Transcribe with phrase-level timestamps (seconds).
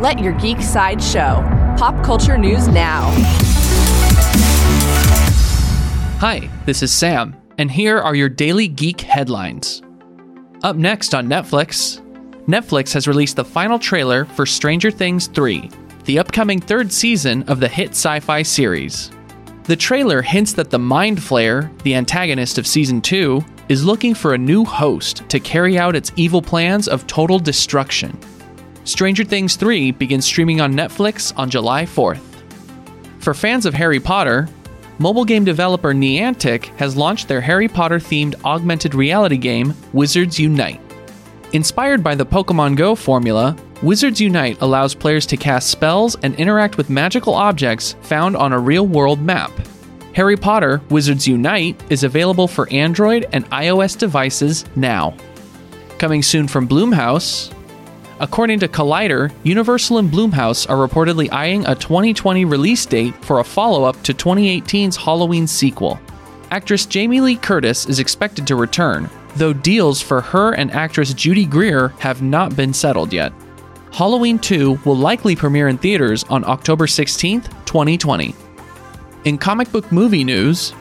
[0.00, 1.44] Let your geek side show.
[1.76, 3.10] Pop culture news now.
[6.20, 9.82] Hi, this is Sam, and here are your daily geek headlines.
[10.62, 12.00] Up next on Netflix,
[12.46, 15.70] Netflix has released the final trailer for Stranger Things 3,
[16.06, 19.10] the upcoming third season of the hit sci fi series.
[19.64, 24.32] The trailer hints that the Mind Flayer, the antagonist of season 2, is looking for
[24.32, 28.18] a new host to carry out its evil plans of total destruction.
[28.84, 32.22] Stranger Things 3 begins streaming on Netflix on July 4th.
[33.18, 34.48] For fans of Harry Potter,
[34.98, 40.80] mobile game developer Niantic has launched their Harry Potter themed augmented reality game, Wizards Unite.
[41.52, 46.76] Inspired by the Pokemon Go formula, Wizards Unite allows players to cast spells and interact
[46.76, 49.50] with magical objects found on a real world map.
[50.14, 55.14] Harry Potter Wizards Unite is available for Android and iOS devices now.
[55.98, 57.52] Coming soon from Blumhouse,
[58.20, 63.44] According to Collider, Universal and Blumhouse are reportedly eyeing a 2020 release date for a
[63.44, 65.98] follow up to 2018's Halloween sequel.
[66.50, 71.46] Actress Jamie Lee Curtis is expected to return, though deals for her and actress Judy
[71.46, 73.32] Greer have not been settled yet.
[73.90, 78.34] Halloween 2 will likely premiere in theaters on October 16, 2020.
[79.24, 80.74] In comic book movie news,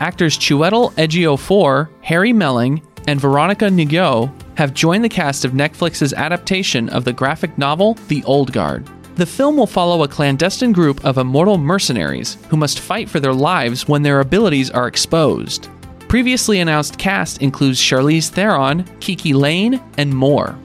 [0.00, 6.88] actors Chiwetel Ejiofor, Harry Melling, and Veronica Ngo have joined the cast of Netflix's adaptation
[6.90, 8.88] of the graphic novel The Old Guard.
[9.16, 13.34] The film will follow a clandestine group of immortal mercenaries who must fight for their
[13.34, 15.68] lives when their abilities are exposed.
[16.08, 20.58] Previously announced cast includes Charlize Theron, KiKi Layne, and more.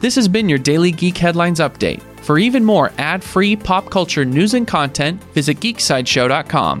[0.00, 2.02] This has been your Daily Geek Headlines Update.
[2.20, 6.80] For even more ad free pop culture news and content, visit geeksideshow.com.